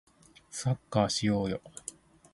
[0.49, 1.61] サッカーしようよ